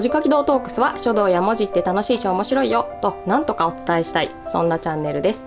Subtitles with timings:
[0.00, 5.46] 文字書き道トークスは書道や文字って楽しいし面白いよとなんとかお伝えしたいそんなチャンネルです。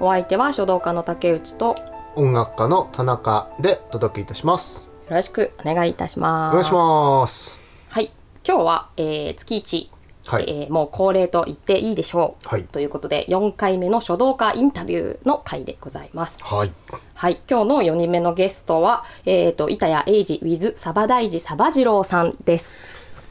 [0.00, 1.76] お相手は書道家の竹内とよ
[2.16, 4.88] 音楽家の田中でお届けいたします。
[5.08, 6.50] ろしくお願いいたします。
[6.50, 7.60] お願いします。
[7.90, 8.10] はい。
[8.44, 9.88] 今日は、えー、月一。
[10.26, 12.64] はい、えーもう恒例と言っていいでしょう、はい。
[12.64, 16.42] ということで4回目の書道家インタビューの回でございます。
[16.42, 16.72] はい。
[17.14, 17.40] はい。
[17.48, 22.82] 今日の4人目のゲストはえっ、と板谷英二 with サバ大寺サバ次郎さんです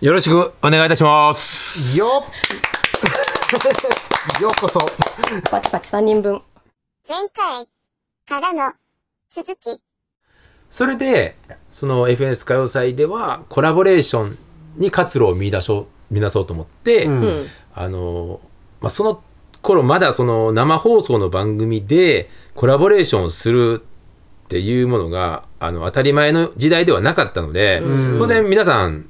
[0.02, 1.96] よろしくお願いいたします。
[1.96, 2.10] よっ。
[4.42, 4.80] ようこそ。
[5.52, 6.42] パチパチ3人分。
[7.08, 7.68] 前回
[8.28, 8.74] からの
[9.36, 9.80] 続き。
[10.72, 11.36] それで、
[11.70, 14.40] その FNS 歌謡祭ではコラボレーション
[14.76, 17.22] に活路を見出そう、見出そうと思って、うん。
[17.22, 18.40] うんあの、
[18.82, 19.22] まあ、その
[19.62, 23.84] 頃まだその生放送の番組でコラボレーションをする
[24.46, 28.18] っていうものがあの当たり前の時代ではなかったので、うん。
[28.18, 29.06] 当然皆さん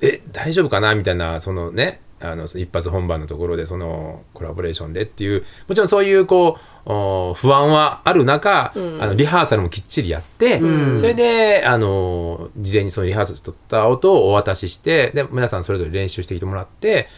[0.00, 0.94] え大丈夫かな？
[0.94, 9.02] みたいなそのねあの一発本番のところでそのコラボレーションでっていうもちろんそういうこうお不安はある中、うん。
[9.02, 10.98] あのリハーサルもきっちりやって、うん。
[10.98, 17.08] それであの事前にそのリハーサル取った音をお渡ししてで皆さんそれぞれ練習してきてもらって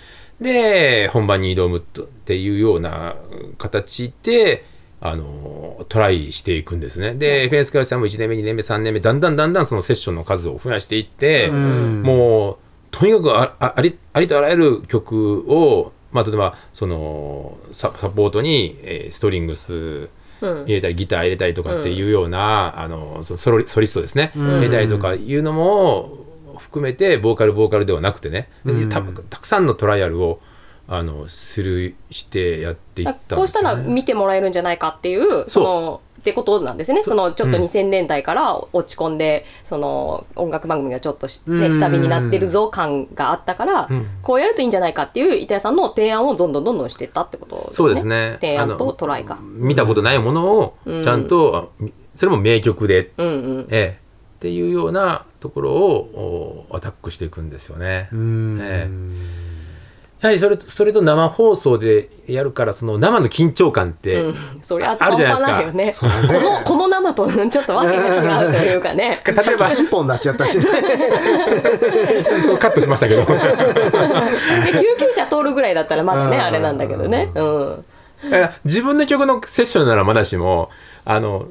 [0.41, 3.15] で本番に挑むとっていうような
[3.59, 4.65] 形で
[5.01, 7.15] あのトライしていくんですね。
[7.15, 12.03] で、フェンスクラスさんも1年目2年目3年目だんだんだんだんそのセッションの数を増やしていって、ん。
[12.03, 12.57] もう
[12.91, 20.09] とにかくああありありとあらゆる曲を、まあ、例えばそのササポートに、えーストリングス
[20.43, 20.65] うん。
[20.65, 24.41] 入れたりギター入れたりとかっていうような、あのそソロリソリストですね、ん。
[24.41, 26.19] 入れたりとかいうのも
[26.59, 30.41] 含めてボーカルボーカルではなくてね、でたたくさんのトライアルを
[30.89, 37.01] あのするしてやっていったこうしたら見てもらえるんじゃないかっていうそのってことなんですね。
[37.01, 37.65] そのちょっとうん。
[37.65, 41.73] 2000年代から落ち込んでその音楽番組がちょっとし、ね、うん。
[41.73, 44.07] 下火になってるぞ感があったから、うん。
[44.23, 47.75] こうやるといいんじゃないかっていう板谷さんの提案をどんどんどんどんしてったってことですね。
[47.75, 48.39] そうですね。
[48.41, 49.39] 提案とトライか。
[49.43, 51.05] 見たことないものをうん。
[51.05, 53.31] ちゃんと、あみそれも名曲で、うんう
[53.61, 53.67] ん。
[53.71, 54.01] ええ。
[54.37, 58.09] っていうようなところをおアタックしていくんですよね。
[58.13, 58.59] うん。
[58.61, 58.89] え
[60.21, 66.41] やはりそれとそれと生放送でやるからその生の緊張感って、うん、そりゃあるじゃ半ないですか端ないよね。
[66.41, 69.23] このこの生と ちょっとわけが違うというかね。
[69.25, 70.65] 例えばピンポンになっちゃったしね
[72.45, 77.31] そうカットしましたけどで救急車通るぐらいだったらまだねうんあれなんだけどね。
[77.35, 77.85] うん。
[78.31, 80.69] え自分の曲のセッションならまだしも
[81.07, 81.47] あの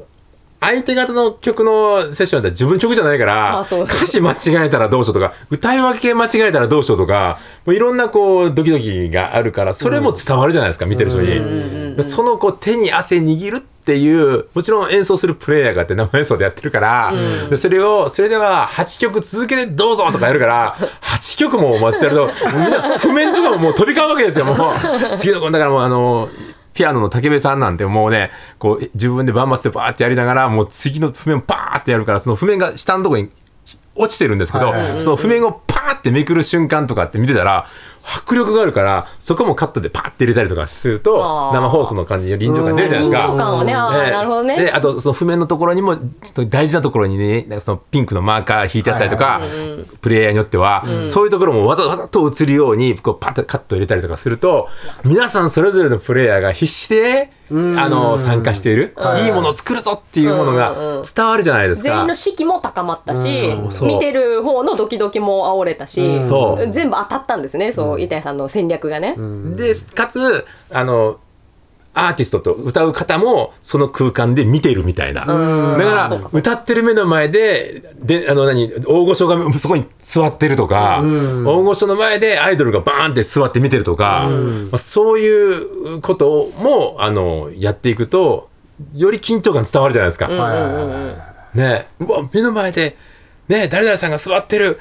[0.62, 12.04] 相手方の曲のセッションだったら自分の曲じゃないから歌詞間違えたらどうしようとか歌い分け間違えたらどうしようとかもういろんなこうドキドキがあるからそれも伝わるじゃないですか、見てる人に。
[12.04, 17.14] そのこう手に汗握るっていうもちろん演奏するプレイヤーがあって生演奏でやってるから、
[17.50, 22.34] でそれをそれでは8曲続けてどうぞとかやるから8曲も待ってやるともう
[22.64, 24.56] みんな譜面とかももう飛び交うわけですよもう。
[25.18, 26.30] 次の子だからもうあの
[26.74, 33.30] ピアノの竹部さんなんてもうねこう自分でバンマスでバーってやりながらもう次の譜面パーってやるからその譜面が下のところに
[33.96, 37.68] 落ちてるんですけど、その譜面をパーってめくる瞬間とかって見てたら
[38.04, 43.28] 迫力があるからそこもカットでパーって入れたりとかすると生放送の感じに臨場感出るじゃない臨ですか。
[43.30, 44.58] 場感をね、なるほどね。
[44.58, 49.42] であとその譜面のところにもちょっと大事なところにねなんかそのピンクのマーカー引いてあったりとか、
[50.02, 54.70] プレイヤーによっては、そういうところもわざわざと映るようにこうパッとカット入れたりとかすると
[55.04, 58.96] 皆さんそれぞれのプレイヤーが必死で、あの参加している、
[59.26, 59.30] い。
[59.30, 60.76] いものを作るぞっていうものが
[61.16, 61.90] 伝わるじゃないですか。
[61.90, 63.72] 全員の士気も高まったし、うん。
[63.72, 63.88] そう。
[63.88, 66.72] 見てる方のドキドキも煽れたし、そう。
[66.72, 69.16] 全部当たったんですね、そう板谷さんの戦略がね。
[69.56, 71.20] でかつあの
[72.08, 75.78] アーティストと歌う方もその空間で見てるみたいな、うん。
[75.78, 88.50] だかあそうかそう歌ってる目の前でであの何大御所がそこに座ってるとか、大御所の前でアイドルがバーンって座って見てるとか、まあ、そういうこともあのやっていくと
[88.94, 90.28] より緊張感伝わるじゃないですか。
[91.54, 91.88] ね。
[92.00, 92.96] うわ目の前で
[93.48, 94.80] ね誰々さんが座ってる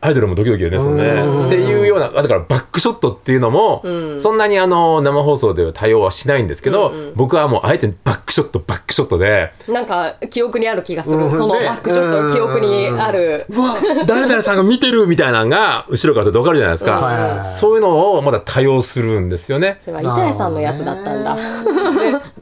[0.00, 1.46] アイドルもドキドキよねそのね。
[1.46, 3.82] っていうようなだからバックショットっていうのも、
[4.18, 9.52] そんなにあの生放送では対応はしないんですけど、僕はもうあえてバックショットバックショットで。
[9.68, 11.64] なんか記憶にある気がする、うんそのね。
[11.64, 13.46] バックショット記憶にある。
[13.48, 13.74] うわ
[14.06, 19.78] 誰々さんが見てるみたいなのが後ろからだと分かるじゃないですか、そういうのをまた多用するんですよね。
[19.80, 21.36] それは板谷さんのやつだったんだ。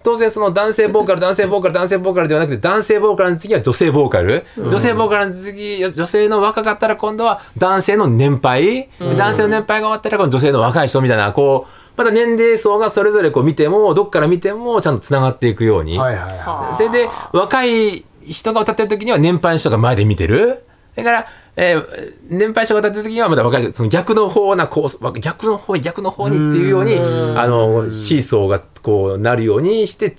[0.04, 20.64] で当然その男性ボーカル男性ボーカル男性ボーカルではなくて男性ボーカルの次は女性ボーカル、女性ボーカルの次女性の若かったら今度は男性の年配、男性の年配が終わったら今度女性の若い人みたいなこうまた年齢層がそれぞれこう見てもどっから見てもちゃんとつながっていくように、はいはいはそれで若い人が歌ってる時には年配の人が前で見てる。
[20.96, 30.16] だからえー年配者が歌ってる時にはまだ若い人その逆の方なこう逆の方に逆の方にっていうようにあのシーソーがこうなるようにして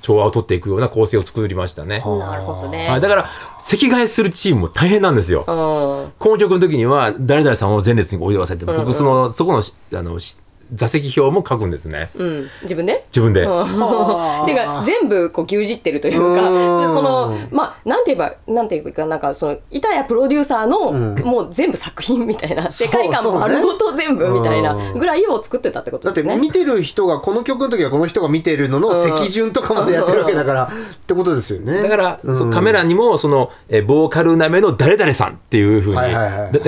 [0.00, 2.00] 調和を取っていくような構成を作りましたね。
[2.00, 2.88] なるほどね。
[2.88, 3.28] はい、だから
[3.58, 5.40] 席替えするチームも大変なんですよ。
[5.40, 6.12] うん。
[6.18, 10.38] この曲の時には誰々さんを前列においでくださいって、僕そのそこのしあのし
[10.72, 12.10] 座席表も書くんですね。
[12.14, 12.48] うん。
[12.62, 13.04] 自分で？
[13.08, 13.40] 自分で。
[13.42, 16.88] てか全部こう牛耳ってるというかうん。
[16.88, 19.16] そそのまあなんて言えばなんて言えばいいかな。
[19.16, 21.18] んかその板谷プロデューサーの、ん。
[21.20, 24.98] もう全部作品みたいな世界観も丸ごと全部みたいなうん。
[24.98, 26.40] ぐらいを作ってたってことだってですね。
[26.40, 30.68] 見てる人がこの曲の時はこの人が見てるのの席順とかまでやってるわけだからっ
[31.06, 31.82] てことですよね。
[31.82, 32.20] だから、
[32.52, 35.96] カメラにもそのえボーカルなめの誰々さんっていうふうに、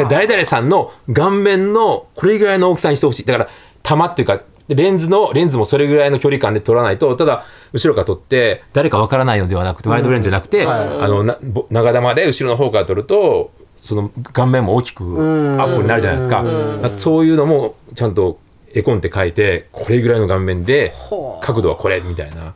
[0.08, 3.24] 誰々さんの顔面のこれぐらいの大きさにしてほしい。
[3.24, 3.48] だから
[3.82, 11.00] 玉っていうかレンズのレンズもそれぐらいの距離感で撮らないとただ後ろから撮って誰かわからないのではなくてワイドレンズじゃなくて、はい。
[11.00, 18.38] あのなぼ長玉で後ろの方から撮るとその顔面も大きくアップになるじゃないですか、まあそういうのもちゃんと
[18.72, 20.94] 絵コンテ書いてこれぐらいの顔面で
[21.42, 22.54] 角度はこれみたいな。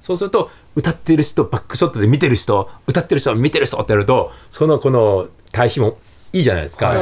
[0.00, 5.98] そうすると歌ってる人バックショットで見てる人歌ってる人見てる人ってやるとそのこの対比も
[6.32, 6.94] いいじゃないですか,、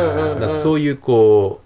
[0.63, 1.64] そういうこう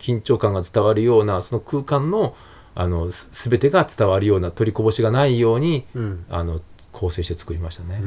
[0.00, 2.34] 緊張感が伝わるようなその空間の
[2.74, 6.24] あのす全てが伝わるような取りこぼしがないように、ん。
[6.30, 6.60] あの
[7.00, 7.98] 構成して作りましたね。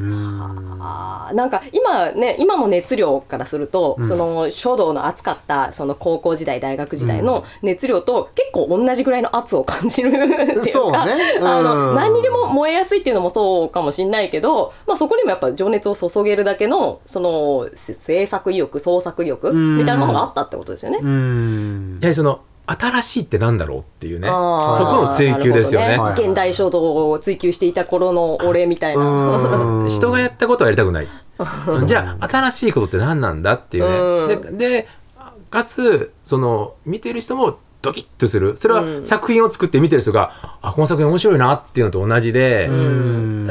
[0.80, 10.98] あーなんか今ね今も熱量からすると、その書道の熱かったその高校時代大学時代の熱量と結構同じぐらいの圧を感じるっていうかそうね。
[11.40, 11.44] うん。
[11.44, 19.78] あの何にでも燃えやすいっていうのもそうかもしれないけど、まあ、そこにもやっぱ情熱を注げるだけのそのせ制作意欲創作意欲ん。
[19.78, 20.98] みたいなものがあったってことですよね。
[21.02, 21.98] うん。
[22.00, 24.28] やはりその新しいってなんだろうっていうね。
[24.28, 25.88] そこの追求ですよね。
[25.88, 26.24] なるほどはい。
[26.24, 29.04] 現代書道を追求していた頃の俺みたいな。
[29.04, 29.88] うん。
[29.90, 31.08] 人がやったことはやりたくない。
[31.86, 34.36] じゃあ新しいことって何なんだっていうね。
[34.36, 34.88] でで
[35.50, 38.56] かつその見てる人もドキッとする。
[38.56, 42.70] それは作品を作って見てる人が、あこの作品面白いなっていうのと同じで、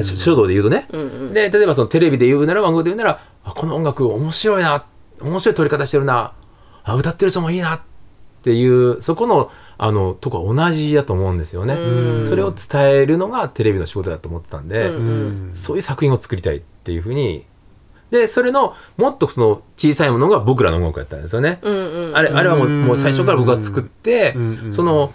[0.01, 0.87] し書道で言うとね、
[1.33, 4.83] で例えばそのテレビで言うなら番組で言うならあこの音楽面白いな
[5.21, 6.33] 面白い撮り方してるな。
[6.83, 7.75] あ歌ってる人もいいな。
[7.75, 7.92] って
[8.51, 11.75] いうそこのあのとこは同じだと思うんですよね。
[12.27, 14.91] それを伝えるのがテレビの仕事だと思ってたんで、
[15.55, 17.45] そういう作品を作りたいっていうふうに
[18.11, 21.59] でそれのもっとその小さいものが僕らの音楽やったんですよね。
[21.63, 24.35] あれあれはもうもう最初から僕が作って、
[24.69, 25.13] その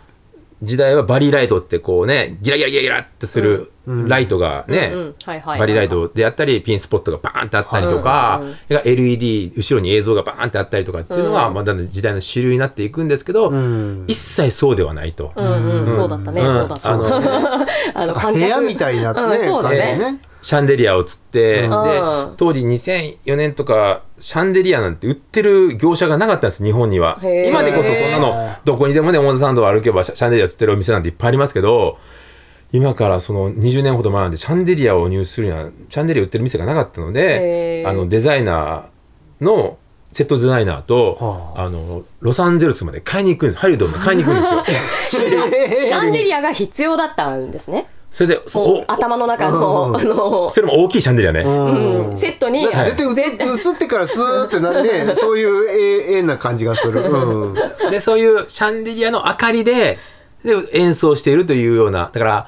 [0.63, 3.71] 時代はバリーライトってこうねギラギラギラギラってする
[4.07, 14.05] ライトがね、うんはいはいバリーライトであったりピンスポットがバーンってあったりとか、LED 後ろに映像がバーンってあったりとかっていうのが、まあだんだん時代の主流になっていくんですけど、ん。
[14.07, 15.33] 一切そうではないと。
[15.35, 16.55] うんうん、そうだったね、うん。
[16.55, 16.93] そうだった。
[16.93, 17.07] あの
[17.95, 20.13] あの観部屋みたいなね、うんそうだ感じね。
[20.13, 20.21] ね。
[20.41, 21.71] シャンデリアをつって、ん。
[21.71, 21.77] で
[22.37, 27.19] 当時2004年とかシャンデリアなんて売ってる業者がなかったんです日本には。
[27.23, 31.99] 今でこそそんなのどこにでもね表参道を歩けばシャシャンデリアつってるお店なんていっぱいありますけど
[32.73, 39.79] 今からその20年ほど前なんでシャンデリアを入手するにはシャンデリア売ってる店がなかったのであのデザイナーの
[40.13, 41.69] セットデザイナーと、はあ。
[41.69, 43.59] のロサンゼルスまで買いに行くんです。
[43.59, 45.31] ハリウッドまで買いに行くんですよ。
[45.87, 47.87] シャンデリアが必要だったんですね。
[48.11, 52.17] それでもうお頭の中の、あの、それも大きいシャンデリアね、うん。
[52.17, 55.69] セットに、絶対映ってからスーってなんで、 そういう
[56.15, 57.03] 絵絵な感じがする。
[57.03, 57.55] うん。
[57.91, 59.99] でそういうシャンデリアの明かりで
[60.45, 62.47] で演奏しているというようなだから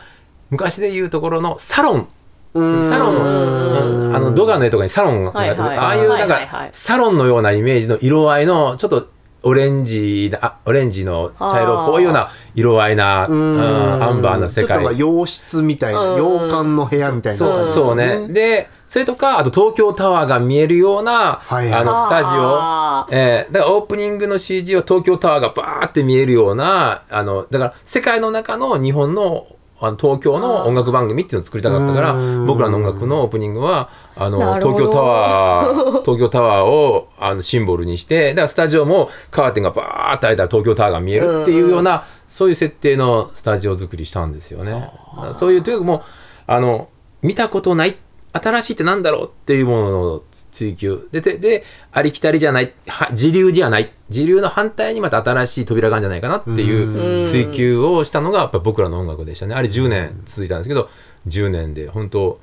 [0.51, 2.09] 昔でいうところのサロン。
[2.53, 4.17] サロンのうん。
[4.17, 9.09] あのドガの絵とかにサロンが、はいはいああいうなんか、サロンのようなイメージの色合いのちょっと
[9.43, 14.03] オレンジなあオレンジの茶色っぽいような色合いな、うん。
[14.03, 14.67] アンバーな世界。
[14.67, 18.29] ちょっとなんか洋室みたいな、洋館の部屋みたいなそう感じそうね。
[18.29, 21.81] で、それとか、あと東京タワーが見えるような、はいはい。
[21.81, 23.15] あの、スタジあオ。
[23.15, 29.47] えーだからオープニングの CG を東京タワーがバーって見えるような、あの、だから世界の中の日本の
[29.79, 32.13] あの東京の音楽番組っていうのを作りたかったから
[32.47, 44.91] 僕らの音楽のオープニングはあの東京タワー 東京タワーをあのシンボルにしてだからスタジオもカーテンがバーって開いたら東京タワーが見えるっていうようなそういう設定のスタジオ作りしたんですよね。
[45.33, 46.03] そういうというかもう
[46.47, 46.89] あの
[47.23, 47.97] 見たことない
[48.33, 50.23] 新しいってなんだろうっていうものの
[50.53, 51.09] 追求。
[51.13, 53.93] でででありきたりじゃないは自流じゃない。
[54.09, 59.55] 自流の反対にまた新しい扉があるんじゃないかなっていう追求をしたのがやっぱ僕らの音楽でしたね。
[59.55, 60.89] あれ10年続いたんですけど
[61.27, 62.41] 10年で本当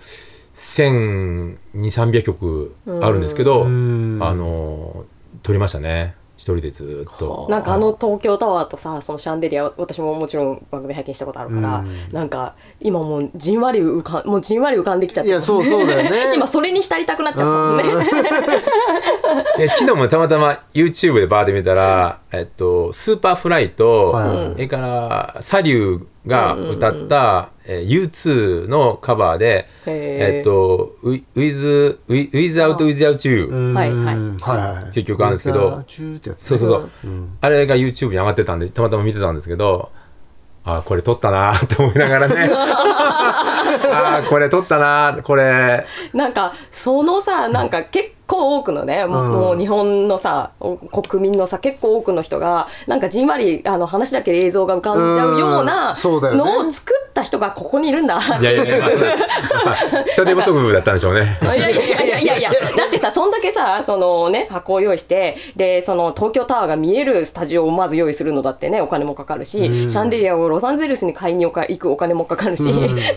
[0.55, 5.05] 1200300曲あるんですけどあの
[5.43, 7.47] 撮りましたね一人でずっと。
[7.49, 12.13] なんかあの東京タワーとさそのシャンデリア私ももちろん番組拝見したことあるから、うん。
[12.13, 16.33] なんか今もうじんわり浮かんもうじんわり浮かんできちゃっていやそうそうだよね。
[16.37, 17.83] 今それに浸りたくなっちゃったもんね。
[19.57, 30.37] で昨日もたまたま YouTube でバーで見たら、えっと、スーパーフライと、はいそれからサリューが歌った、えー U2 のカバーで「へー。
[30.37, 34.15] えっと、ウィ With With- Without Without You」はいはい。
[34.15, 34.89] はいはい。
[34.89, 35.83] っていう曲あるんですけど
[36.37, 36.89] そうそうそう、
[37.41, 39.89] あれが YouTube に上がってたんでたまたま見てたんですけど
[40.63, 42.49] あこれ撮ったな って思いながらね。
[43.89, 45.85] あこれ撮ったなこれ。
[46.13, 49.31] なんかそのさなんか結構多くのね、もううん。
[49.31, 58.19] もう日本のさお国民のさ結構多くの人がなんかじんわりあの話だけで映像が浮かんじゃうよううなのを作った人がここにいるんだ。
[58.39, 58.89] いやいやいや、まあ
[59.65, 61.37] まあ人手不足だったんでしょうね。
[61.41, 62.37] いやいやいやいやいや。
[62.37, 72.63] いやだってさそんだけさそのね箱を用意してでその東京タワーが見えるスタジオをまず用意するのだってねお金もかかるし、シャンデリアをロサンゼルスに買いにおか行くお金もかかるし、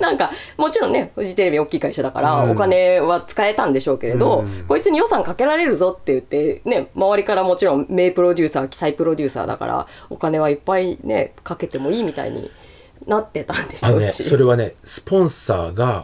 [0.00, 2.50] なんかもちろんねフジテレビ大きい会社だから、うん。
[2.52, 4.64] お金は使えたんでしょうけれど、うん。
[4.66, 12.50] こいつに予算かけられるぞって言ってね周りからもちろん名プロデューサー記載プロデューサーだからお金はいっぱいねかけてもいいみたいに
[13.06, 14.24] なってたんでしあのね、ょうし。
[14.24, 16.02] それはね、スポンサーが、やっ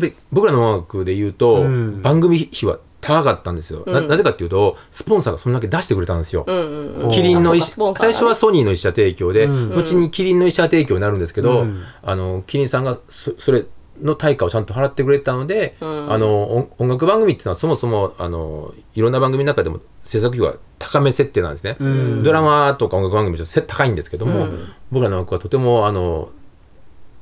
[0.00, 2.02] ぱり僕らの音楽で言うと、うん。
[2.02, 4.00] 番組費は高かったんですよ、な。
[4.00, 6.44] なぜかっていうと、スポンサーがそんだけ出してくれたんですよ。
[6.46, 7.10] うんうんうん。
[7.10, 7.60] キリンのね。
[7.60, 11.82] 最初はソニーの一社提供で、うん後にキリンの一社提供になるんですけど、うん。
[12.02, 13.64] あのキリンさんがそそれ
[14.00, 16.12] の対価をちゃんと払ってくれたので、ん。
[16.12, 22.22] あの音音楽番組っていうのはそもそもあのいろんな番組の中でも制作費は高め設定なんですね、ん。
[22.22, 24.48] ドラマとか音楽番組は高いんですけども、
[24.90, 26.30] 僕らの音楽はとてもあの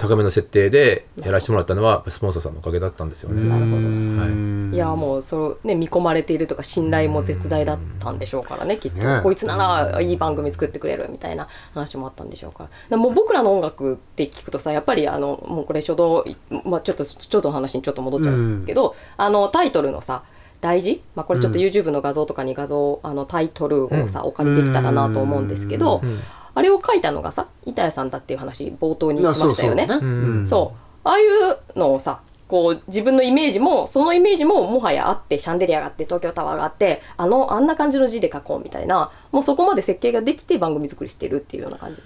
[0.02, 3.48] 高めの設定でやらせてもらったのはスポンサーさんのおかげだったんですよね。
[3.48, 3.76] なるほど。
[3.76, 4.74] はい。
[4.74, 12.70] いやもうそれね見込まれているとか信頼も絶大だったんでしょうからねきっと、ねこいつならいい番組作ってくれるみたいな話もあったんでしょうから。
[12.90, 16.24] でもう僕らの音楽って聞くとさやっぱりあのもうこれ初動、
[16.64, 20.24] まあ、ちょっとちょっとの話にちょっと戻っちゃうけど、あのタイトルのさ
[20.60, 26.20] 大事、まあ、これちょっと YouTube の画像とかに画像、あのタイトルをさ、お借りできたらなと思うんですけど、ん
[26.54, 29.86] あれを書いたのがさ板谷さんだっていう話冒頭にしましたよね。
[29.88, 30.08] そうそう。
[30.08, 30.46] うん。
[30.46, 31.08] そう。
[31.08, 42.02] ああいうのをさこう自分のイメージもそのイメージももはやあってシャンデリアがあって東京タワーがあってあのあんな感じの字で書こうみたいなもうそこまで設計ができて番組作りしてるっていうような感じ。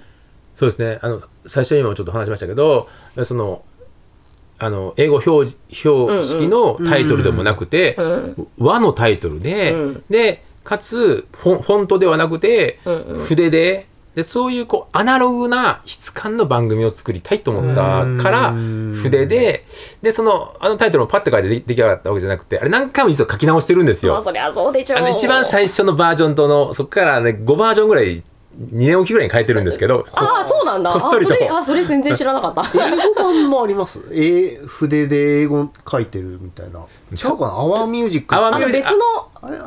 [0.54, 0.98] そうですね。
[1.02, 2.88] あの最初にもちょっと話しましたけど
[3.24, 3.62] その
[4.58, 8.48] あの英語表標識のタイトルでもなくて、うん。
[8.56, 10.04] 和のタイトルで、うん。
[10.08, 13.24] でかつフォンフォントではなくて、うんうん。
[13.24, 13.86] 筆で
[14.16, 18.94] でそういうこうアナログな質感の番組を作りたいと思ったからうん。
[18.96, 19.64] 筆で
[20.00, 24.14] でそのあのタイトルをパッて書いてで出来上がったわけじゃなくてあれ何回も実は書き直してるんですよ。
[24.14, 25.00] まあそりゃそうでしょう。
[25.00, 28.23] あの一番最初のバージョンとのそこからね5バージョンぐらい2
[28.73, 30.90] 年おきぐらいに変えてるんですけどああそうなんだ。
[30.90, 31.35] こっそりと。
[31.35, 32.62] あそれあそれ全然知らなかった。
[32.75, 34.00] 英語版もあります？
[34.12, 36.80] え筆で英語書いてるみたいな。
[37.12, 37.52] 違うかな？
[37.52, 38.35] アワーミュージック。
[38.35, 38.94] アワあのーミュージック。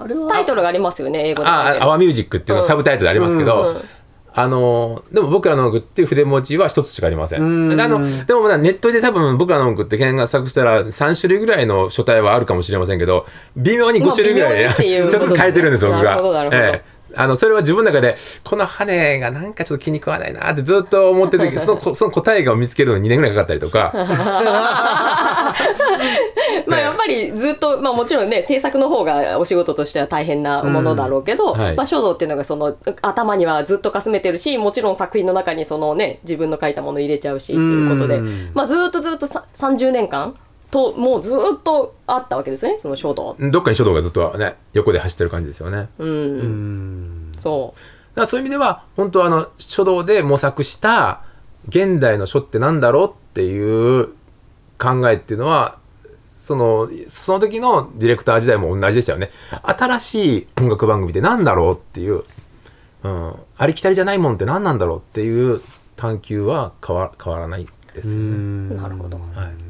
[0.07, 1.49] 別のタイトルがありますよね英語で。
[1.49, 3.81] ああ、アワーミュージックっていうのがサブタイトルでありますけど、うんうん
[4.33, 7.41] あのでも僕らの音楽っていう筆文字は一つしかありません。
[7.41, 16.17] うんあのでもまだネットで多分僕らの音楽って検索したら3種類ぐらいの書体はあるかもしれませんけど微妙に5種類ぐらい、ちょっと変えてるんですよ僕が。
[17.15, 23.93] あのそれは自分の中でこの羽がなんかちょっと気に食わないなってずっと思っててその その答えが見つけるのに2年ぐらいかかったりとか。
[26.67, 31.75] まあやっぱりずっと、まあ、もちろんね制作の方がお仕事としては大変なものだろうけど、うんはい。
[31.75, 38.51] まあ、書道っていうのがその頭にはずっとかすめてるしもちろん作品の中にそのね自分の書いたもの入れちゃうしっていうことで、うん。
[38.53, 40.35] まあ、ずっとずっとさ30年間
[40.71, 43.35] ともうずっとあったわけですねその書道。
[43.39, 45.89] どっかに書道がずっとね横で走ってる感じですよね。
[45.97, 47.73] うん、うんそ
[48.11, 51.21] だからそういう意味では本当はあの書道で模索した
[51.67, 54.09] 現代の書ってなんだろうっていう
[54.77, 55.77] 考えっていうのは
[56.33, 59.29] そのその時のディレクター時代も同じでしたよね
[59.63, 62.23] 新しい音楽番組ってなんだろうっていう、
[63.03, 65.61] うん、ありきたりじゃないもんって何なんだろうっていう
[65.95, 68.75] 探求は変わ変わらないですよね。
[68.75, 69.17] うなるほど。
[69.17, 69.68] はい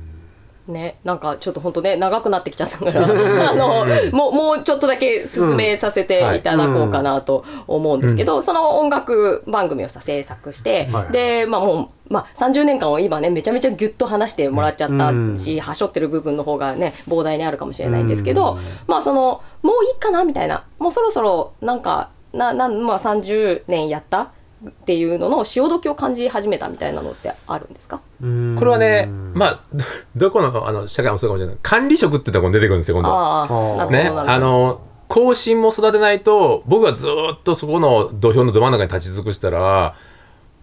[0.69, 6.39] ね、なんかちょっと本当ね長くなってきちゃったからあのもうもうちょっとだけ進めさせてい。
[6.41, 18.57] ただこうかなと思うんですけど、その音楽番組をさ制作して、はいでまあもう、まあ、30年間を今ねめちゃめちゃギュッと話してもらっちゃったし、はしょってる部分の方がね膨大にあるかもしれないんですけど、
[18.87, 24.31] まあそのもういいかなみたいなもうそろそろなんかなな、まあ、30年やった
[24.67, 28.01] っていうのの潮時を感じ始めたみたいなのってあるんですか？
[28.21, 28.55] うん。
[28.59, 29.85] これはねまあど
[30.27, 31.57] どこのあの社会もそうかもしれない。
[31.61, 33.13] 管理職ってところに出てくるんですよ今度。
[33.13, 39.95] あねあの後進も育てないと僕がずーっとそこの土俵のど真ん中に立ち尽くしたら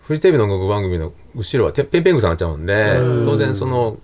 [0.02, 2.96] フジテレビの音楽番組の後ろはてペンペングさんになっちゃうんで
[3.28, 3.96] 当然その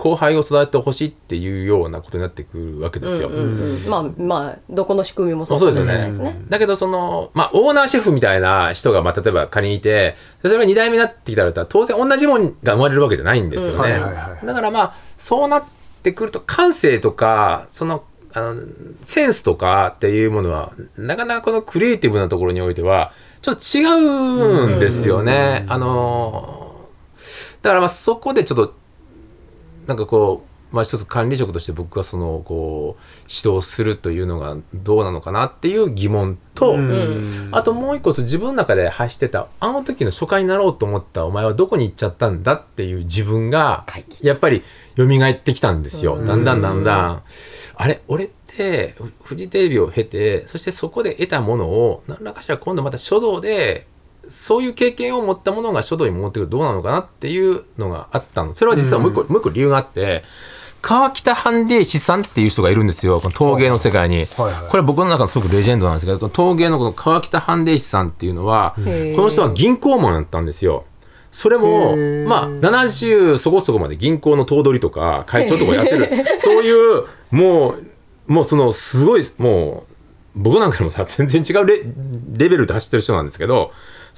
[0.00, 3.28] 後輩を育ててほしいっていうようなことになってくるわけですよ。
[3.28, 6.40] うんうんまあまあどこの仕組みもそうかもしれないですね。
[6.48, 13.74] だけどその、まあ、オーナーシェフみたいな人が、まあ、例えば仮にいてそれが2代目になってきたら当然同じもんが生まれるわけじゃないんですよね。
[13.74, 15.64] うんはいはいはいだからまあそうなっ
[16.02, 18.62] てくると感性とかそのあの
[19.02, 25.66] センスとかっていうものはなかなかこのクリエイティブなところにおいてはちょっと違うんですよね。
[25.68, 26.88] あの
[27.62, 28.79] だからまあそこでちょっと
[29.86, 36.76] なんかこう、まあ、一つ管理職として僕がそのこう指導するというのがどうなのかなっていう疑問と、
[37.50, 43.84] あともう一個自分の中で発してたあの時の初回になろうと思ったお前はどこに行っちゃったんだっていう自分が
[44.22, 44.62] やっぱり
[44.96, 46.18] 蘇ってきたんですよ。
[46.18, 47.22] だんだんだんだん。
[47.74, 53.86] あれ俺ってフフジテレビを経てそしてそこで得たものを何らかしら今度また書道で
[54.28, 58.54] そういう経験を持ったものが書道に持ってくるとどうなのかなっていうのがあったの。
[58.54, 60.24] それは実はもう一個,、もう一個理由があって
[60.82, 64.70] 川北半兵衛師さんっていう人がいるんですよこの陶芸の世界に、はいはい。
[64.70, 70.84] これは僕の中のすごくレジェンドなんですけど陶芸のこの川北半兵衛師さんっていうのはこの人は銀行マンだったんですよ。
[71.30, 71.96] それも
[72.26, 76.08] まあ70そこそこまで銀行の頭取とか会長とかやってる
[76.38, 79.92] そういうもうもうそのすごいもう
[80.34, 81.82] 僕なんかでもさ全然違うレ
[82.36, 83.70] レベルで走ってる人なんですけど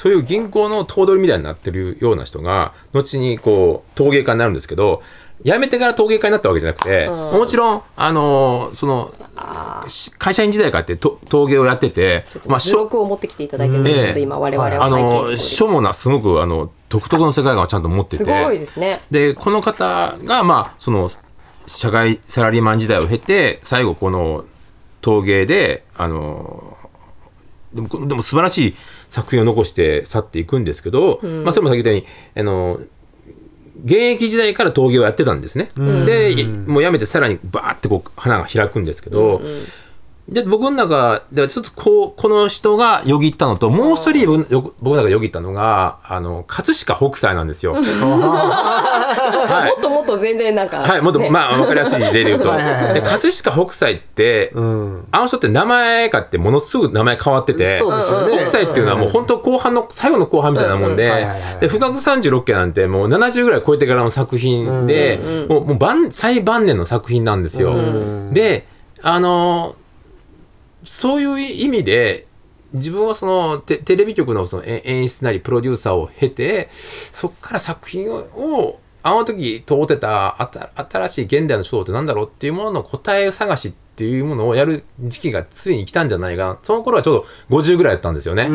[0.03, 5.01] そういう銀行の頭取みたいになってるような人が後にこう陶芸家になるんですけど
[5.45, 9.15] 辞めてから陶芸家になったわけじゃなくて、もちろんあのその
[9.87, 14.01] し会社員時代からってと陶芸をやっててまあと図録を持ってきていただいてるので、うん。
[14.01, 19.01] ちょっと今我々はあのして書もなすごくあの独特の世界観をちゃんと持っててすごいですね。
[19.13, 21.11] でこの方がまあその
[21.67, 24.45] 社会サラリーマン時代を経て最後この
[25.01, 26.77] 陶芸であの
[27.75, 28.75] でもでも素晴らしい
[29.09, 32.81] 作品を残して去っていくんですけど、まあそれも先ほど言ったようにあの
[33.85, 35.71] 現役時代から陶芸をやってたんですね。
[35.77, 39.41] でもうやめてさらにバーってこう花が開くんですけど、
[40.29, 44.27] で僕の中ではちょっとこうこの人がよぎったのともう一人
[44.81, 47.73] 僕の中でよぎったのがあの葛飾北斎なんですよ。
[47.73, 47.83] はい。
[49.75, 51.29] もっともっと全然なんか、はい、もっと、ね。
[51.29, 52.45] まあ、わかりやすい例で言うと。
[52.95, 55.07] で、葛飾北斎って、うん。
[55.11, 57.81] あの人って名前かってものすぐ名前変わってて、ね。
[57.81, 61.11] 北斎っていうのはもう本当後半の、最後の後半みたいなもんでうん。
[61.11, 67.75] うんはいはいはい、で、不覚36家なんてもう70ぐらい超えてからの作品で、もうもう晩最晩年の作品なんですよ。
[68.31, 68.67] で、
[69.03, 69.82] あのー
[70.85, 72.27] そういう意味で、
[72.73, 80.51] 自分はそのテレビ局のその演出なりプロデューサーを経てそこから作品をあの時通ってた
[80.91, 86.59] 新しい現代の書道って何だろうっていうものの答え探しっていうものをやる時期がついに来たんじゃないかな。
[86.63, 88.49] その頃はちょうど50ぐらいだったんですよね、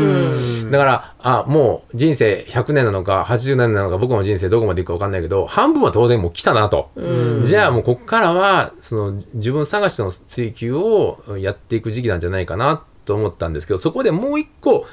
[0.72, 6.92] だからあもう人生100年なのか80年なのか僕の人生どこまでいくか分かんないけど半分は当然もう来たなと、
[7.44, 14.86] じゃあもうここからはその自分探しの追求をやっていく時期なんじゃないかなと思ったんですけどそこでもう一個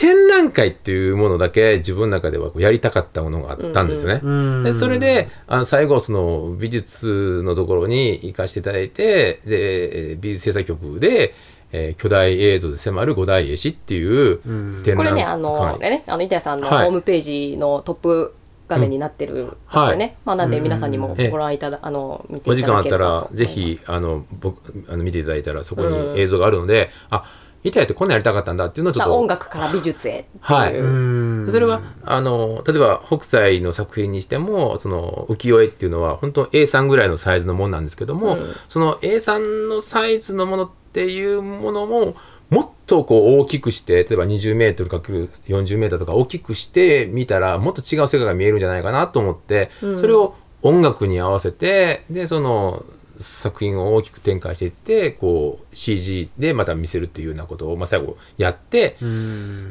[0.00, 4.64] 展覧会っていうものだけ自分の中ではやりたかったものがあったんですよね。
[4.64, 11.34] でそれであの最後その美術のところに行かせていただいてでえー美術制作局で、
[11.72, 16.88] えー巨大映像で迫る五大絵師っていう展覧会、これねあの、ねあの板谷さんのホはい。
[16.88, 18.34] ームページのトップ
[18.68, 20.16] 画面になってるんですよね、はい。
[20.24, 23.34] まあなんで皆さんにもご覧いただ、あの見てお時間あったいただければと思います。
[23.34, 27.24] らぜひあの僕あの見ていただいたらそこに映像があるので、あ
[27.62, 30.78] 板谷ってこんなんやりたかったんだっていうのをちょっと音楽から美術へっていう、はい。
[30.78, 31.48] うん。
[31.50, 42.14] それはあの例えば北斎の作品にしてもその浮世絵っていうのは本当 A3 ぐらいのサイズのものなんですけども、その A3 のサイズのものっていうものも
[42.48, 52.84] もっとこう大きくして例えば20メートル ×40 メートルとか大きくしてみたらもっと違う世界が見えるんじゃないかなと思って、それを音楽に合わせてでその
[53.22, 58.96] 作品を大きく展開していってこう CG でまた見せるっていうようなことを、まあ、最後やって、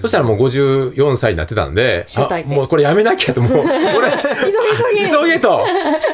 [0.02, 2.06] そしたらもう54歳になってたんで
[2.48, 4.12] もうこれやめなきゃともう これ
[4.94, 5.40] 急げ急げ。
[5.40, 5.66] と。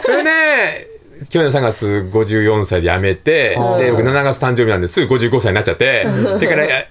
[0.03, 0.95] それで
[1.29, 6.85] 去年3月54歳で辞めてで僕7月誕生日なんですぐ55歳になっちゃってそれから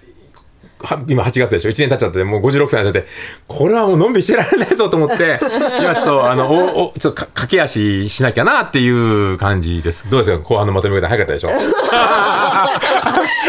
[1.08, 3.08] 今8月でしょ？1年経っちゃってもう56歳になっちゃって
[3.48, 5.38] これはもうのんびりしてられないぞと思って
[5.80, 10.08] 今ちょっとあのおおちょっとか駆け足しなきゃなっていう感じです。
[10.10, 10.44] どうですか？
[10.44, 11.50] 後半のまとめ方早かったでしょ？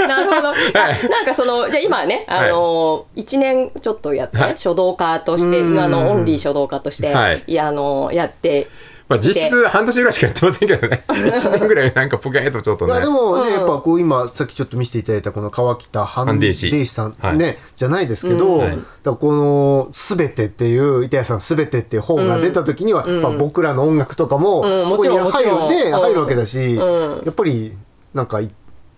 [0.08, 0.50] なるほど。
[0.80, 4.58] あなんかそのじゃあ今ねあの一、年ちょっとやって、ねはい。
[4.58, 7.44] 書道家としてあのオンリー書道家として、はい。
[7.48, 8.68] い、やあのやって
[9.08, 11.04] まあ実質半年ぐらいしかやってませんけどね。
[11.08, 12.94] 1年ぐらいなんかポケッとちょっとね。
[12.94, 18.80] いやでもね、うんやっぱこう今さっきちょっと見せていただいたこの川北ハンデイハンデイシシさんはいね、じゃないですけど、はい。
[19.04, 27.22] だこの「すべて」っていう板谷さん「すべて」っていう本が出た時には、やっぱ僕らの音楽とかもうんそこに入るで入るわけだし、うん。
[27.26, 27.78] やっぱり
[28.14, 28.50] なんかい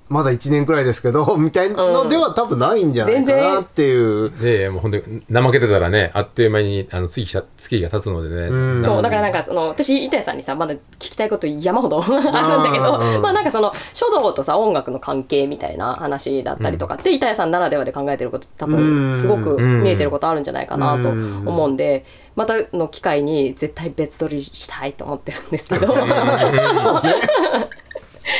[0.10, 4.32] まだ1年くらいですけど みたいのでは多分ないんじゃないかなっていう。
[4.41, 8.82] でもう本当に怠けてたらねあっという間にあの月月日が経つのでね、ん。
[8.82, 19.12] そうだからなんかその私板谷さんにさまだ聞きたいこと山ほど あるんだけどうんまあなんかその書道とさ音楽の関係みたいな話だったりとかって、板谷さんならではで考えてること多うん。
[19.12, 21.43] 分すごく見えてることあるんじゃないかなとうん。
[21.46, 25.93] 思うんでまたの機会に絶対別撮りしたいと思ってるんですけど。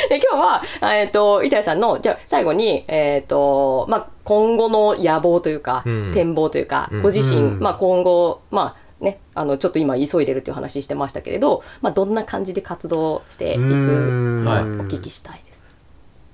[0.10, 0.42] で今日
[0.82, 6.12] は、えー、と板谷さんのじゃあ最後に、えーとまあ、今後の野望というか、うん。
[6.14, 7.02] 展望というか、うん。
[7.02, 7.60] ご自身、うん。
[7.60, 14.44] まあ、今後、まあね、あのちょっと今急いでるっていう話してましたけれど、まあ、どんな感じで活動していくうん。
[14.44, 14.62] かはい。
[14.64, 15.64] お聞きしたいです。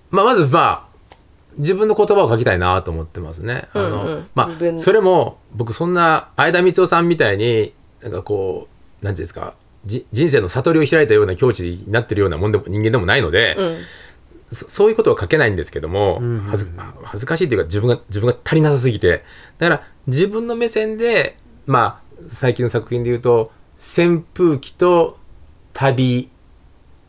[0.10, 0.94] まあ、まずまあ
[1.58, 3.68] 自分の言葉を書きたいなと思ってますね。
[3.74, 4.12] あのうん。
[4.14, 8.68] うんまあ、それも僕そんな相田光夫さんみたいになんかこ
[9.02, 13.78] うなんていうんですかじ人生の悟りを開いたような境地になってるようなもんでも人間でもないので、うん。
[14.52, 16.72] そそういうことは書けないんですけども、んうん恥ず
[17.04, 19.24] 恥ずかしいというか自分が自分が足りなさすぎて。
[19.58, 25.18] だから自分の目線でまあ最近の作品で言うと扇風機と
[25.74, 26.30] 旅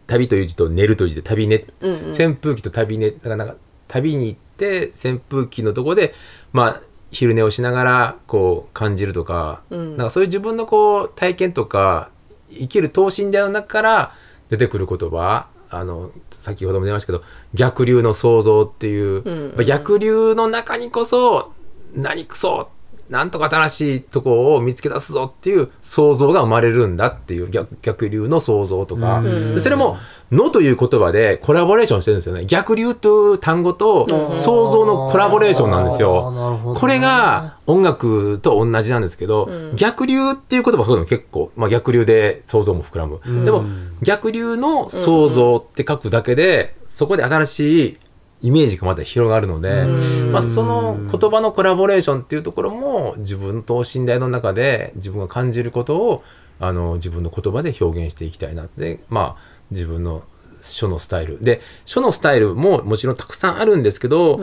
[0.07, 2.11] 旅という字と寝るという字で旅ね、うんうん。
[2.11, 3.11] 扇風機と旅ね。
[3.11, 3.57] だからなんか
[3.89, 6.15] 旅に行って扇風機のとこで
[6.53, 9.97] まあ昼寝をしながらこう感じるとか,、うん。
[9.97, 12.11] なんかそういう自分のこう体験とか
[12.55, 14.13] 生きる等身大の中から
[14.49, 19.55] 出てくる言葉あの先ほども出ましたけど逆流の創造っていう、うん。
[19.59, 21.53] うん逆流の中にこそ
[21.95, 22.69] 何くそ
[23.11, 29.23] なんとか新しいとこを見つけ出すぞっていう想像が生まれるんだっていう逆逆流の想像とか、
[29.59, 29.99] それも
[30.33, 32.47] 「の」という言葉でコラボレーションしてるんですよね。
[32.47, 36.31] 逆流という単語と想像のコラボレーションなんですよ。
[36.75, 36.81] ね。
[36.81, 43.65] これが音楽と同じなんですけど、逆流っていう言葉を書くの結構、まあ、逆流で想像も膨らむ、でも
[44.03, 47.99] 逆流の想像って書くだけで、そこで新しい
[48.45, 49.87] イメージがまた広がるので、
[50.31, 56.23] まあ、その言葉のコラボレーションっていうところも自分の等身大の中で自分が感じることを
[56.61, 60.25] あの自分の言葉で表現していきたいなってまあ自分の
[60.61, 61.43] 書のスタイル。
[61.43, 64.39] で書のスタイルももちろんたくさんあるんですけど、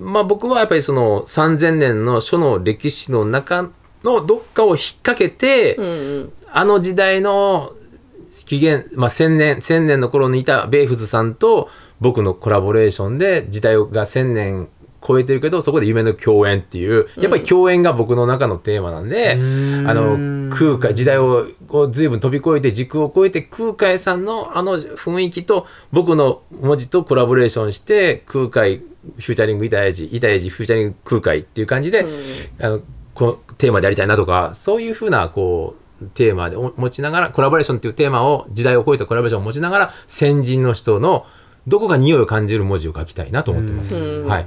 [0.00, 3.70] まあ僕はやっぱりその3000年の書の歴史の中
[4.04, 6.32] のどっかを引っ掛けて、うんうん。
[6.52, 7.72] あの時代の
[8.46, 11.68] 紀元、まあ、1000年1000年の頃にいたベイフズさんと
[12.00, 14.68] 僕のコラボレーションで時代が1000年
[15.06, 19.88] 超えてるけどそこで夢の共演っていうやっぱり共演が僕の中のテーマなんで、ん。
[19.88, 32.04] あの空海時代をを随分飛び越えて時空を超えて空海さんのあの雰囲気と僕の文字とコラボレーションして空海フューチャリング板谷寺板谷寺フューチャリング空海っていう感じで、
[32.60, 32.82] あの
[33.14, 41.26] このテーマでやりたいなとかそういうふうなこうテーマでお持ちながらコラボレーションっていうテーマを時代を超えたコラボレーションを持ちながら先人の人の
[41.70, 43.96] どこか匂いを感じる文字を書きたいなと思ってます。
[43.96, 44.46] うんはい、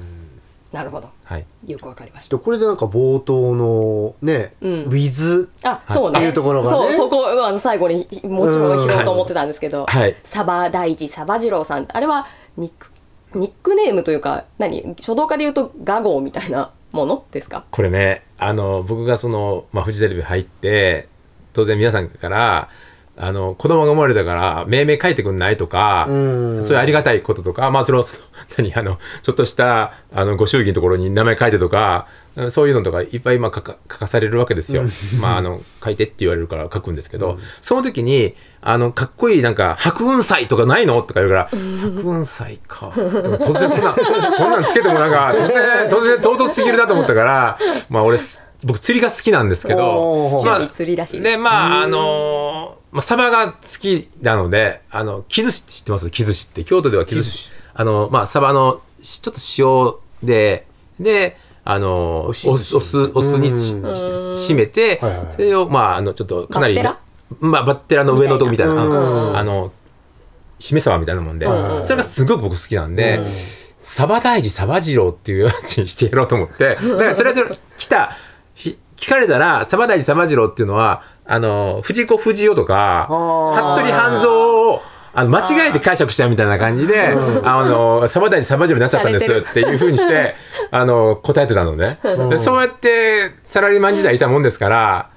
[0.71, 2.37] なるほどはいよくわかりました。
[2.37, 6.19] でこれでなんか冒頭のね、うんウィズあ、そうね。
[6.19, 9.85] っていうところがねそう、そこ、あの、最後に、もちろん拾おうと思ってたんですけど。
[9.87, 12.91] はいサバ大二、サバ次郎さん、あれは、ニック。
[13.33, 17.63] ニックネームというか、何、書道家で言うと、画号みたいなものですか？
[17.71, 21.07] これねあの僕がその、まあ、フジテレビ入って
[21.53, 22.69] 当然皆さんから
[23.15, 26.13] あの子供が生まれたから命名書いてくんないとか、う
[26.59, 26.63] ん。
[26.63, 32.07] そういうありがたいこととかまあそれをその 何あのちょっとしたあのご祝儀のところに名前書いてとか
[32.49, 34.83] そういうのとかいっぱい今書か書かされるわけですよ。
[35.19, 42.91] まああの書いてって言われるから書くんですけど、その時にあのかっこいいなんか白雲彩とかないのとか言うから白雲彩か。
[42.95, 43.93] でも突然そんな
[44.31, 47.59] そんなんつけてもなんか突然突然唐突すぎるなと思ったから
[47.91, 49.87] まあ俺す僕釣りが好きなんですけおどー
[50.39, 56.09] 趣味釣りらしいまああのまあ、サバが好きなのであの木寿司って知ってます？
[56.11, 56.63] 木寿司って。
[56.63, 60.67] 京都では木寿司あのまあサバのしちょっと塩で
[60.99, 63.49] であのおお酢お酢お酢に
[64.39, 65.01] しめて
[65.31, 66.99] それをまああのちょっとかなりバッテラ？
[67.39, 68.73] まあバッテラの上のとこみたいな。
[68.73, 69.37] うん。
[69.37, 69.73] あの
[70.59, 73.25] しめ鯖みたいなもんでうんそれがすごく僕好きなんで
[73.79, 76.75] サバ大事サバ二郎っていうやつにしてやろうと思って。
[76.75, 78.17] だからそれはそれ来た。
[78.53, 84.81] ひ聞かれたらサバ大事サバ二郎っていうのはあの藤子不二雄とかあ服部半蔵を
[85.15, 87.09] あの間違えて解釈したみたいな感じで、
[87.43, 90.33] あの、サバ大事サバジロになっちゃったんですっていうふうにして、
[90.71, 91.99] あの、答えてたのね。
[92.31, 95.09] でそうやってサラリーマン時代いたもんですから、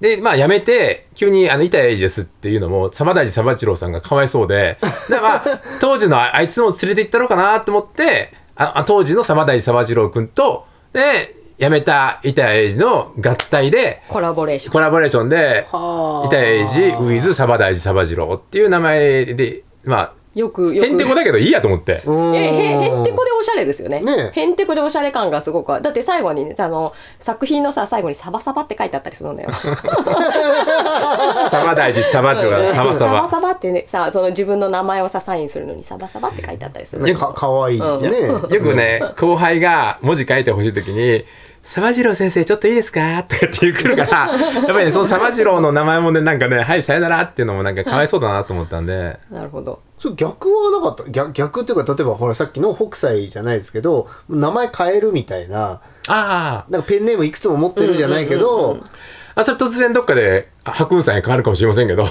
[0.00, 14.72] でまあ辞めて急にあの板谷英二ですっていうのもサバ大寺サバジローさんがかわいそうでだからまあ 当時のああいつも連れて行ったろうかなと思ってああ当時のサバ大寺サバジロー君とで辞めた板谷英二の合体でコラボレーション。
[14.72, 16.26] コラボレーションではあ。
[16.26, 20.86] 板谷英二ウィズサバ大寺サバジローっていう名前でまあよくよく。
[20.86, 21.94] へんてこだけどいいやと思って。
[21.94, 24.00] へへんてこでおしゃれですよね。
[24.02, 25.82] ねへんてこでおしゃれ感がすごく。
[25.82, 29.50] だって最後にねあの作品のさ最後にサバサバって書いてあったりするんだよ。
[29.52, 29.72] サ
[31.64, 32.92] バ大寺サバジローサバ。
[32.92, 33.28] ササババ。
[33.28, 38.54] サバってねさその自分の名前をさサインするのにサバサバって書いてあったりするねかかわいいね、うん。
[38.54, 41.24] よくね後輩が文字書いてほしい時に
[41.62, 49.18] 「サバジロー先生ちょっといいですか?」とかって言う来るから やっぱりねそのサバジローの名前もねなんかね「はいさよなら」っていうのもなんかかわいそうだなと思ったんで。
[49.30, 49.80] なるほど。
[49.98, 51.10] それ逆はなかった。
[51.10, 62.08] 逆逆っていうか例えばほらさっきの北斎じゃないですけど名前変えるみたいなあなんかペンネームいくつも持ってるじゃないけど、ああそれ突然どっかで白雲さんに変わるかもしれませんけど、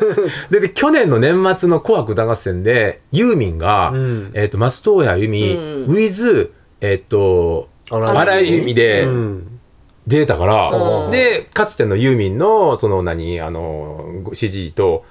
[0.50, 4.30] でで去年の年末の「紅白歌合戦」でユーミンが、ん。
[4.32, 9.60] えー、と松任谷由実、うんウィズえっ、と荒井荒井由実でうん。
[10.06, 11.10] 出たから、うん。
[11.10, 15.04] でかつてのユーミンのその何あの CG と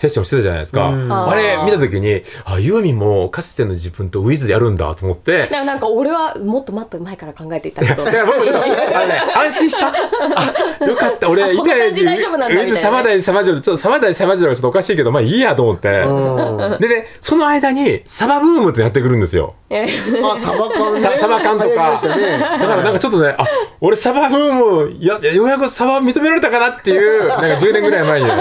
[0.00, 1.12] セッションしてたじゃないですか、うん。
[1.12, 5.46] あれ見た時にあユーミンもかつての自分とウィズやるんだと思って。
[5.52, 9.92] でもなんか俺はもっともっと前から考えていたけどだから僕あのね安心した。
[9.92, 11.28] あよかった。
[11.28, 11.56] 俺い
[12.38, 16.78] なねサバダイサバジロちょっとサバダイサバジロがちょっとおかしいけどまあいいやと思って、うん。
[16.80, 19.54] でねその間にサバブームってやってくるんですよ。
[19.68, 19.86] え。
[20.24, 21.00] あサバ缶ね。
[21.00, 22.00] さサバ缶とか。
[22.00, 23.44] だからなんかちょっとねあ
[23.82, 28.32] 俺サバブームやようやくサバ認められたかなっていうなんか10年ぐらい前にね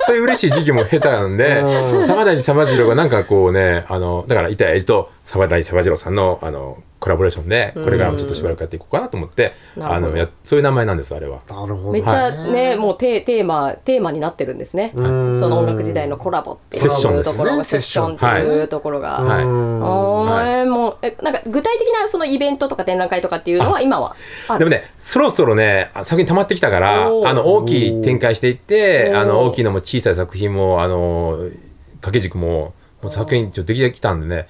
[0.00, 2.06] そういう嬉しい時期も下手なんでうん。
[2.06, 11.42] サバダイサバジロがなんかこうねあのだから板谷英二とサバダイサバジロさんのあのコラボレーションでこれからもちょっとしばらくやっていこうかなと思ってあのやそういう名前なんですあれは。
[11.46, 11.90] なるほど。
[11.92, 14.92] めっちゃねもうテテーマテーマになってるんですね。
[14.94, 15.38] そん。
[15.38, 16.82] の音楽時代のコラボっていう
[17.22, 18.16] ところがセッション。
[18.16, 19.44] っていうところが、はい。
[19.44, 20.64] はい。
[20.64, 24.16] ーもうえなんか具体的なそのイベントとか展覧会とかっていうのは今は
[24.48, 24.60] ある？
[24.60, 31.50] でもねそろそろねあ作品溜まってきたからあの大きい展開していってあの大きいのも小さい作品もあの
[31.96, 34.46] 掛け軸ももう作品ちょっとできてきたんでね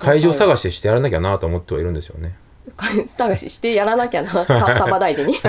[0.00, 2.34] 会場探ししてやらなきゃなと思ってはいるんですよね。
[3.06, 5.34] 探ししてやらなきゃな さサバ大臣に。
[5.34, 5.48] そ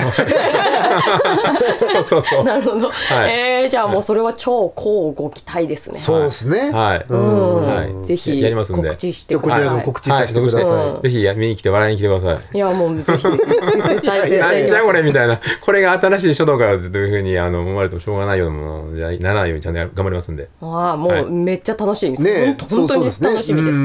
[2.00, 2.04] う。
[2.04, 2.44] そうそう。
[2.44, 2.92] なるほど、い。
[3.28, 5.98] えー、じゃあもうそれは超交互期待ですね。
[5.98, 7.04] そうですね、はい。
[7.08, 7.66] うん。
[7.66, 8.06] はい。
[8.06, 8.88] ぜひやりますんで。
[8.88, 9.64] 告知してください。
[9.64, 11.02] らの告知させてください、はい。
[11.02, 12.56] ぜひや見に来て笑いに来てください。
[12.56, 14.68] いやもうぜひ絶対絶対。
[14.68, 15.40] じゃこれみたいな。
[15.60, 20.48] これが新しい書道かというふうにあの思われてもしょうがないようなものじゃならないようにちゃんとや頑張りますんで。
[20.60, 21.22] ああもはい。
[21.22, 23.04] うめっちゃ楽しみです、ね本当本当に
[23.34, 23.78] 楽しみです。
[23.78, 23.84] うう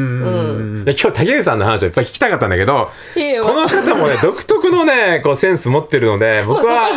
[0.83, 6.89] ん今日竹内さんの話をいっぱい聞きたかったんだけど、いやいやこの方もね独特のね こうセンス持ってるので僕は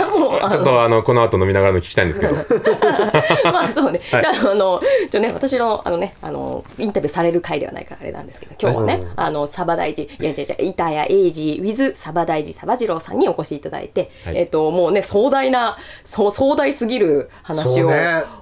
[0.50, 2.34] ちょっとあのこの後飲みながらの聞きたいんですけど。
[3.52, 4.26] まあそうね、 はい。
[4.26, 14.38] あのちょね私のあのねあのインタビューされる回ではないからあれなんですけど今日はね、うんあのサバ大寺いや違う違う板谷英二 with サバ大寺サバ次郎さんにお越しいただいて、はい。
[14.38, 17.88] えっともうね壮大なそう壮大すぎる話を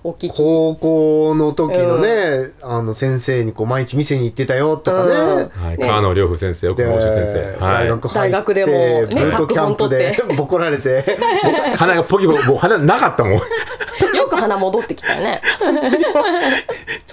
[0.04, 5.86] お聞き、高校の時のね、あの先生にこう毎日店に行ってたよとかね、はい、ね。
[5.86, 7.12] 川野良夫先生奥で野先
[7.58, 7.64] 生。
[7.64, 11.04] はい大学入って大学でもねブートキャンプで学 ボコられて。
[11.76, 13.38] 鼻がポキポキもう鼻なかったもん。
[13.38, 15.40] ちょよく鼻戻ってきたよね。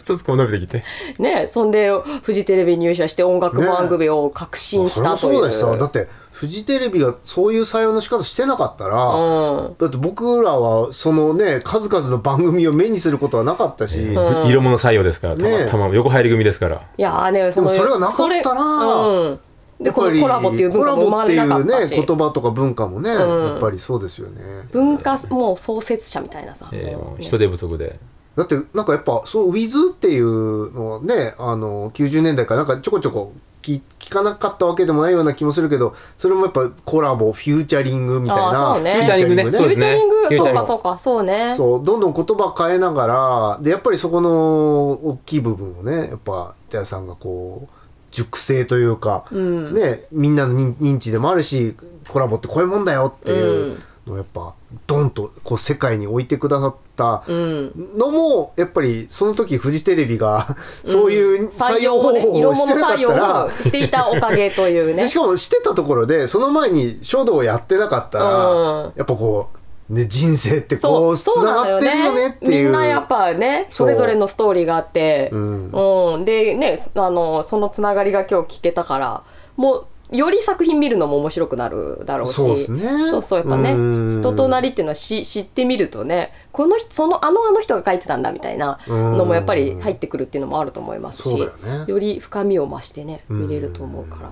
[0.06, 0.84] っとずつこう伸びてきて。
[1.20, 5.34] ねそんでフジテレビ入社して音楽番組を革新したという。
[5.36, 9.76] そうだしさだってフジテレビがそういう採用の仕方してなかったら、うん。
[9.78, 14.14] だって僕らはそのね数々の番組を目にすることはなかったし、
[14.46, 16.82] 色物採用ですからたまねたま横入り組ですから。
[16.98, 19.38] いやーねそのでもそれがなかったら
[19.80, 23.18] でこのコラボっていう文化も生まれなかったし、コラボっていうね言葉とか文化もね、ん。
[23.18, 24.42] やっぱりそうですよね。
[24.72, 28.00] 文化もう創設者みたいなさ、えーもうね人手不足で。
[28.36, 38.74] だってなんかやっぱそう「Wiz」っていうのはねあの90年代からなんかちょこちょこ聞聞かなかったわけでもないような気もするけどそれもやっぱコラボフィーチャリングみたいな。
[38.76, 38.94] そうね。
[38.96, 39.44] フィーチャリングね。
[39.44, 40.52] フューチャリング、フューチャリング？
[40.52, 47.75] そうかそうかそうねそうどんどん言葉変えながらでやっぱりそこの大きい部分をねやっぱ板谷さんがこう
[48.16, 49.74] 熟成というか、ん。
[49.74, 51.76] ね、みんなの認認知でもあるし
[52.08, 54.54] コラボってこういうもんだよっていうのをやっぱ
[54.88, 57.98] ドンとこう世界に置いてくださったうん。
[57.98, 65.04] のもやっぱりその時フジテレビがそういう採用方法をしてなかったらをしていたおかげというね。
[65.04, 68.94] で しかもしてたところでその前に書道をやってなかったら、うん。
[68.96, 69.58] やっぱこう、
[69.90, 72.64] ね、人生ってそこううつながってるよねっていう。
[72.66, 75.30] みんなやっぱねそれぞれのストーリーがあって。
[75.32, 75.72] うん。
[75.72, 76.26] うん。
[76.26, 79.24] でねあのそのつながりが今日聞けたから
[79.58, 82.34] もうより作品見るのも面白くなるだろうし。
[82.34, 82.82] そうですね。
[83.10, 83.78] そうそうやっぱねう
[84.18, 84.22] ん。
[84.22, 91.86] 人となりっていうのはし知ってみるとねこの人そのあのあの人が書いてたんだみたいなのもやっぱり入ってくるっていうのもあると思いますしそうだよね。
[91.92, 94.32] より深みを増してね見れると思うから。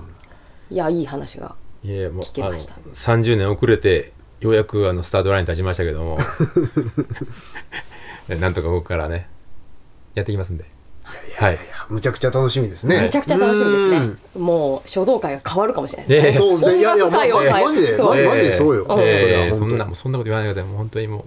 [0.70, 2.74] いやいい話がいやいやもう聞けました。
[2.74, 4.12] あの30年遅れて
[4.44, 6.18] ようやくあのスタートラインに立ちましたけども。
[8.28, 9.28] なんとかここからね
[10.14, 10.64] やっていきますんで。
[11.36, 11.58] はい。
[11.88, 13.00] むちゃくちゃ楽しみですね。
[13.00, 14.10] めちゃくちゃ楽しみですうん。
[14.10, 16.46] ねもう書道会が変わるかもしれないですね。
[16.46, 18.06] うねいやいや音楽界を変えまマジでそう。
[18.08, 18.84] マジでそうよ。
[18.84, 19.54] ん。
[19.56, 21.24] そんなそんなこと言わないでもう本当にもう。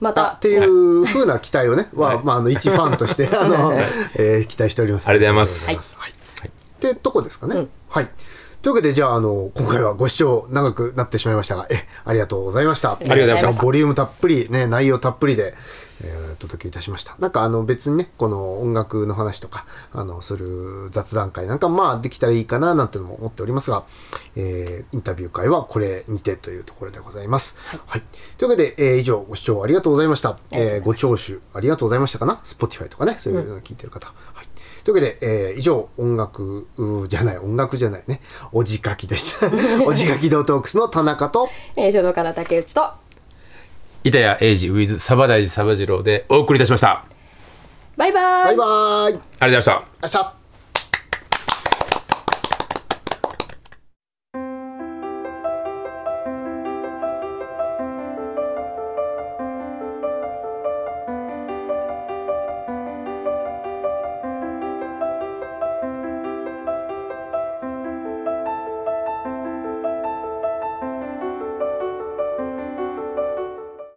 [0.00, 3.72] まあったていう風な期待をね、はまあ、あの一ファンとしてあの、
[4.16, 5.08] えー期待しております。
[5.08, 5.68] ありがとうございます。
[5.68, 6.12] ありがとうござい。
[6.12, 6.40] ます。
[6.40, 6.48] はい。
[6.48, 6.50] っ
[6.94, 7.68] てとこですかね？
[7.88, 8.08] はい。
[8.62, 12.92] というわけでじゃああの今回はご視聴長くなってしまいましたがえありがとうございました。
[12.92, 15.54] ありがとうございましたボリュームたっぷりね内容たっぷりで、
[16.04, 17.14] えーお届けいたしました。
[17.20, 23.84] なんかあの別にねこの音楽の話とかあのする雑談会なんかまあできたらいいかななんてのも思っておりますが、
[24.34, 27.56] えーインタビュー会はこれにてというところでございます。
[27.86, 28.02] はい。
[28.38, 30.38] というわけで、えー以上ご視聴ありがとうございました。
[30.52, 34.06] えーご聴取ありがとうございましたかな？Spotify とかねそういうのを聞いてる方。
[34.06, 34.14] はい。
[34.84, 36.66] というわけで、えー以上、音楽
[37.08, 38.20] じゃない、音楽じゃないね、
[38.52, 39.46] おじかきでした。
[39.86, 42.90] おじかきドートークスの田中と、えー書道家の竹内と
[44.04, 47.04] 板谷英二 with サバ大寺サバ次郎でお送りいたしました
[47.96, 49.20] バイバイバイバーイ。
[49.40, 50.41] ありがとうございました明日。